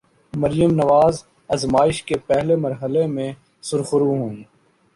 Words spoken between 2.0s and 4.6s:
کے پہلے مرحلے میں سرخرو ہوئیں۔